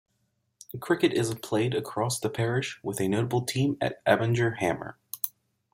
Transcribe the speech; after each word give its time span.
Cricket 0.79 1.13
is 1.13 1.31
played 1.43 1.75
across 1.75 2.19
the 2.19 2.31
parish, 2.31 2.79
with 2.81 2.99
a 2.99 3.07
notable 3.07 3.43
team 3.45 3.77
at 3.79 4.03
Abinger 4.07 4.57
Hammer. 4.57 4.97